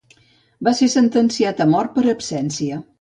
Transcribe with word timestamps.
Va 0.67 0.71
ser 0.79 0.87
sentenciat 0.93 1.61
a 1.67 1.67
mort 1.75 1.93
per 1.99 2.07
absència. 2.15 2.81